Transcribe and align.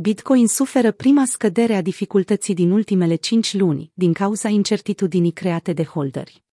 Bitcoin 0.00 0.48
suferă 0.48 0.92
prima 0.92 1.24
scădere 1.24 1.74
a 1.74 1.82
dificultății 1.82 2.54
din 2.54 2.70
ultimele 2.70 3.14
5 3.14 3.54
luni, 3.54 3.90
din 3.94 4.12
cauza 4.12 4.48
incertitudinii 4.48 5.30
create 5.30 5.72
de 5.72 5.84
holderi. 5.84 6.44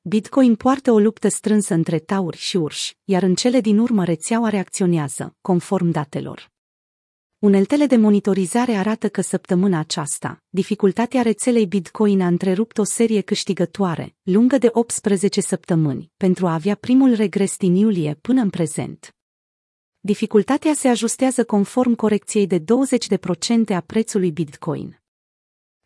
Bitcoin 0.00 0.54
poartă 0.54 0.92
o 0.92 0.98
luptă 0.98 1.28
strânsă 1.28 1.74
între 1.74 1.98
tauri 1.98 2.36
și 2.36 2.56
urși, 2.56 2.96
iar 3.04 3.22
în 3.22 3.34
cele 3.34 3.60
din 3.60 3.78
urmă 3.78 4.04
rețeaua 4.04 4.48
reacționează, 4.48 5.36
conform 5.40 5.90
datelor. 5.90 6.50
Uneltele 7.38 7.86
de 7.86 7.96
monitorizare 7.96 8.72
arată 8.72 9.08
că 9.08 9.20
săptămâna 9.20 9.78
aceasta, 9.78 10.42
dificultatea 10.48 11.22
rețelei 11.22 11.66
Bitcoin 11.66 12.20
a 12.20 12.26
întrerupt 12.26 12.78
o 12.78 12.84
serie 12.84 13.20
câștigătoare, 13.20 14.16
lungă 14.22 14.58
de 14.58 14.68
18 14.72 15.40
săptămâni, 15.40 16.10
pentru 16.16 16.46
a 16.46 16.52
avea 16.52 16.74
primul 16.74 17.14
regres 17.14 17.56
din 17.56 17.74
iulie 17.74 18.18
până 18.20 18.40
în 18.40 18.50
prezent. 18.50 19.12
Dificultatea 20.08 20.74
se 20.74 20.88
ajustează 20.88 21.44
conform 21.44 21.94
corecției 21.94 22.46
de 22.46 22.58
20% 22.58 22.62
a 23.74 23.80
prețului 23.80 24.30
Bitcoin. 24.30 25.00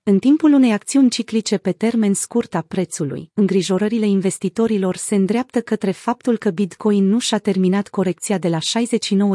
În 0.03 0.19
timpul 0.19 0.53
unei 0.53 0.73
acțiuni 0.73 1.11
ciclice 1.11 1.57
pe 1.57 1.73
termen 1.73 2.15
scurt 2.15 2.55
a 2.55 2.65
prețului, 2.69 3.31
îngrijorările 3.35 4.07
investitorilor 4.07 4.97
se 4.97 5.15
îndreaptă 5.15 5.61
către 5.61 5.91
faptul 5.91 6.37
că 6.37 6.51
Bitcoin 6.51 7.05
nu 7.05 7.19
și-a 7.19 7.39
terminat 7.39 7.89
corecția 7.89 8.39
de 8.39 8.49
la 8.49 8.59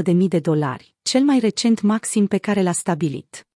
69.000 0.03 0.27
de 0.27 0.39
dolari, 0.39 0.95
cel 1.01 1.21
mai 1.21 1.39
recent 1.39 1.81
maxim 1.81 2.27
pe 2.27 2.37
care 2.37 2.61
l-a 2.61 2.71
stabilit. 2.71 3.46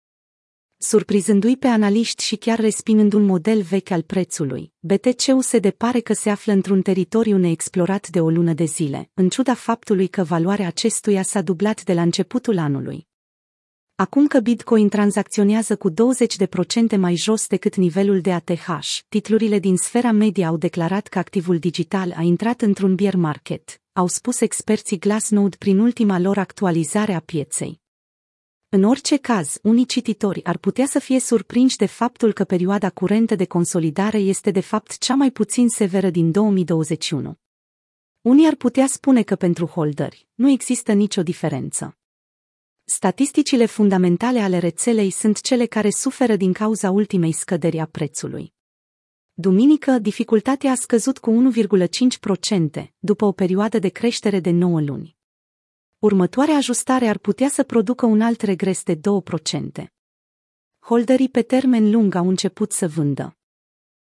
Surprizându-i 0.84 1.58
pe 1.58 1.68
analiști 1.68 2.24
și 2.24 2.36
chiar 2.36 2.60
respingând 2.60 3.14
un 3.14 3.24
model 3.24 3.62
vechi 3.62 3.92
al 3.92 4.02
prețului, 4.02 4.74
BTC-USD 4.80 5.70
pare 5.70 6.00
că 6.00 6.14
se 6.14 6.30
află 6.30 6.54
într-un 6.54 6.82
teritoriu 6.82 7.38
neexplorat 7.38 8.10
de 8.10 8.20
o 8.20 8.30
lună 8.30 8.54
de 8.54 8.64
zile, 8.64 9.10
în 9.14 9.30
ciuda 9.30 9.54
faptului 9.54 10.08
că 10.08 10.24
valoarea 10.24 10.68
acestuia 10.68 11.22
s-a 11.22 11.42
dublat 11.42 11.84
de 11.84 11.94
la 11.94 12.02
începutul 12.02 12.58
anului. 12.58 13.08
Acum 13.96 14.28
că 14.28 14.40
Bitcoin 14.40 14.90
tranzacționează 14.90 15.76
cu 15.76 15.92
20% 15.92 15.94
mai 16.98 17.16
jos 17.16 17.48
decât 17.48 17.76
nivelul 17.76 18.22
de 18.22 18.32
ATH, 18.32 18.68
titlurile 19.10 19.60
din 19.60 19.78
sfera 19.78 20.12
media 20.12 20.48
au 20.48 20.58
declarat 20.58 21.08
că 21.08 21.20
activul 21.20 21.58
digital 21.58 22.14
a 22.18 22.22
intrat 22.22 22.62
într-un 22.62 22.96
bear 22.96 23.16
market, 23.16 23.82
au 23.94 24.08
spus 24.08 24.42
experții 24.42 25.00
Glassnode 25.00 25.56
prin 25.60 25.80
ultima 25.80 26.20
lor 26.20 26.38
actualizare 26.38 27.14
a 27.14 27.20
pieței. 27.20 27.81
În 28.74 28.84
orice 28.84 29.18
caz, 29.18 29.60
unii 29.64 29.86
cititori 29.86 30.44
ar 30.44 30.58
putea 30.58 30.86
să 30.86 31.00
fie 31.00 31.20
surprinși 31.20 31.78
de 31.78 31.86
faptul 31.86 32.34
că 32.34 32.44
perioada 32.44 32.90
curentă 32.90 33.36
de 33.36 33.46
consolidare 33.46 34.18
este 34.18 34.52
de 34.52 34.60
fapt 34.60 34.98
cea 34.98 35.16
mai 35.16 35.32
puțin 35.32 35.70
severă 35.70 36.10
din 36.10 36.32
2021. 36.32 37.40
Unii 38.22 38.48
ar 38.48 38.56
putea 38.56 38.88
spune 38.88 39.24
că 39.24 39.36
pentru 39.36 39.66
holderi 39.66 40.28
nu 40.34 40.50
există 40.50 40.94
nicio 40.94 41.24
diferență. 41.24 41.98
Statisticile 42.84 43.66
fundamentale 43.66 44.40
ale 44.40 44.58
rețelei 44.58 45.10
sunt 45.10 45.42
cele 45.42 45.66
care 45.66 45.90
suferă 45.90 46.36
din 46.36 46.54
cauza 46.54 46.92
ultimei 46.92 47.32
scăderi 47.32 47.80
a 47.80 47.86
prețului. 47.86 48.54
Duminică, 49.34 50.00
dificultatea 50.00 50.72
a 50.72 50.76
scăzut 50.76 51.18
cu 51.18 51.52
1,5%, 52.82 52.94
după 53.00 53.26
o 53.26 53.32
perioadă 53.32 53.80
de 53.80 53.90
creștere 53.90 54.40
de 54.40 54.50
9 54.50 54.82
luni. 54.82 55.20
Următoarea 56.02 56.56
ajustare 56.56 57.08
ar 57.08 57.18
putea 57.18 57.50
să 57.50 57.64
producă 57.64 58.06
un 58.06 58.22
alt 58.22 58.42
regres 58.42 58.84
de 58.84 58.96
2%. 58.96 59.00
Holderii 60.80 61.30
pe 61.30 61.42
termen 61.42 61.92
lung 61.92 62.16
au 62.16 62.28
început 62.28 62.72
să 62.72 62.88
vândă. 62.88 63.38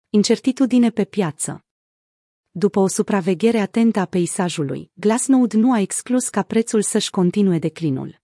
Incertitudine 0.08 0.90
pe 0.90 1.04
piață. 1.04 1.64
După 2.50 2.80
o 2.80 2.86
supraveghere 2.86 3.58
atentă 3.58 3.98
a 3.98 4.04
peisajului, 4.04 4.90
Glassnode 4.94 5.56
nu 5.56 5.72
a 5.72 5.80
exclus 5.80 6.28
ca 6.28 6.42
prețul 6.42 6.82
să-și 6.82 7.10
continue 7.10 7.58
declinul. 7.58 8.21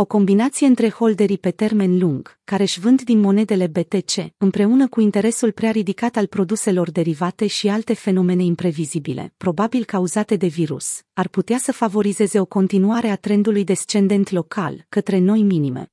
O 0.00 0.04
combinație 0.04 0.66
între 0.66 0.90
holderii 0.90 1.38
pe 1.38 1.50
termen 1.50 1.98
lung, 1.98 2.38
care 2.44 2.62
își 2.62 2.80
vând 2.80 3.02
din 3.02 3.20
monedele 3.20 3.66
BTC, 3.66 4.32
împreună 4.36 4.88
cu 4.88 5.00
interesul 5.00 5.52
prea 5.52 5.70
ridicat 5.70 6.16
al 6.16 6.26
produselor 6.26 6.90
derivate 6.90 7.46
și 7.46 7.68
alte 7.68 7.94
fenomene 7.94 8.42
imprevizibile, 8.44 9.34
probabil 9.36 9.84
cauzate 9.84 10.36
de 10.36 10.46
virus, 10.46 11.00
ar 11.12 11.28
putea 11.28 11.58
să 11.58 11.72
favorizeze 11.72 12.40
o 12.40 12.44
continuare 12.44 13.08
a 13.08 13.16
trendului 13.16 13.64
descendent 13.64 14.30
local, 14.30 14.86
către 14.88 15.18
noi 15.18 15.42
minime. 15.42 15.92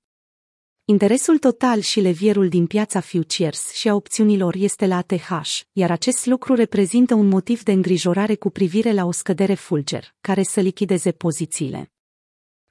Interesul 0.85 1.37
total 1.37 1.79
și 1.79 1.99
levierul 1.99 2.49
din 2.49 2.65
piața 2.65 2.99
futures 2.99 3.71
și 3.73 3.89
a 3.89 3.95
opțiunilor 3.95 4.55
este 4.55 4.87
la 4.87 4.97
ATH, 4.97 5.59
iar 5.71 5.91
acest 5.91 6.25
lucru 6.25 6.53
reprezintă 6.53 7.13
un 7.13 7.27
motiv 7.27 7.63
de 7.63 7.71
îngrijorare 7.71 8.35
cu 8.35 8.49
privire 8.49 8.91
la 8.91 9.05
o 9.05 9.11
scădere 9.11 9.53
fulger, 9.53 10.15
care 10.21 10.43
să 10.43 10.59
lichideze 10.59 11.11
pozițiile. 11.11 11.89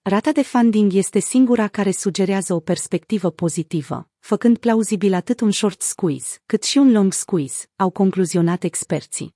Rata 0.06 0.32
de 0.32 0.42
funding 0.42 0.92
este 0.92 1.18
singura 1.18 1.68
care 1.68 1.90
sugerează 1.90 2.54
o 2.54 2.60
perspectivă 2.60 3.30
pozitivă, 3.30 4.08
făcând 4.18 4.58
plauzibil 4.58 5.14
atât 5.14 5.40
un 5.40 5.50
short 5.50 5.82
squeeze, 5.82 6.38
cât 6.46 6.62
și 6.62 6.78
un 6.78 6.92
long 6.92 7.12
squeeze, 7.12 7.66
au 7.76 7.90
concluzionat 7.90 8.62
experții. 8.62 9.34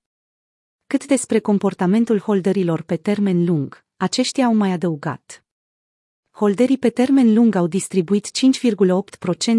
Cât 0.87 1.05
despre 1.05 1.39
comportamentul 1.39 2.19
holderilor 2.19 2.81
pe 2.81 2.95
termen 2.95 3.45
lung, 3.45 3.85
aceștia 3.97 4.45
au 4.45 4.55
mai 4.55 4.71
adăugat. 4.71 5.43
Holderii 6.31 6.77
pe 6.77 6.89
termen 6.89 7.33
lung 7.33 7.55
au 7.55 7.67
distribuit 7.67 8.29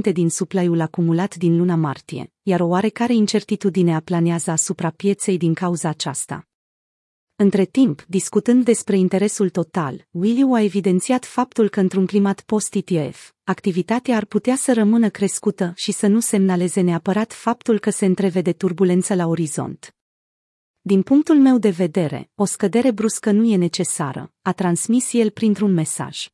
5,8% 0.08 0.12
din 0.12 0.30
suplaiul 0.30 0.80
acumulat 0.80 1.34
din 1.34 1.56
luna 1.56 1.74
martie, 1.74 2.32
iar 2.42 2.60
o 2.60 2.66
oarecare 2.66 3.14
incertitudine 3.14 3.94
aplanează 3.94 4.50
asupra 4.50 4.90
pieței 4.90 5.36
din 5.36 5.54
cauza 5.54 5.88
aceasta. 5.88 6.49
Între 7.42 7.64
timp, 7.64 8.04
discutând 8.08 8.64
despre 8.64 8.96
interesul 8.96 9.48
total, 9.48 10.06
Williu 10.10 10.52
a 10.52 10.60
evidențiat 10.60 11.24
faptul 11.24 11.68
că 11.68 11.80
într-un 11.80 12.06
climat 12.06 12.40
post-ETF, 12.40 13.32
activitatea 13.44 14.16
ar 14.16 14.24
putea 14.24 14.56
să 14.56 14.72
rămână 14.72 15.08
crescută 15.08 15.72
și 15.76 15.92
să 15.92 16.06
nu 16.06 16.20
semnaleze 16.20 16.80
neapărat 16.80 17.32
faptul 17.32 17.78
că 17.78 17.90
se 17.90 18.04
întrevede 18.04 18.52
turbulență 18.52 19.14
la 19.14 19.26
orizont. 19.26 19.94
Din 20.80 21.02
punctul 21.02 21.38
meu 21.38 21.58
de 21.58 21.70
vedere, 21.70 22.30
o 22.34 22.44
scădere 22.44 22.90
bruscă 22.90 23.30
nu 23.30 23.44
e 23.44 23.56
necesară, 23.56 24.32
a 24.42 24.52
transmis 24.52 25.12
el 25.12 25.30
printr-un 25.30 25.72
mesaj. 25.72 26.26